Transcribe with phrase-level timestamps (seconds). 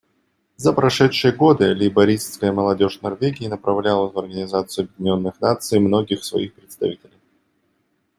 [0.57, 7.19] За прошедшие годы лейбористская молодежь Норвегии направляла в Организацию Объединенных Наций многих своих представителей.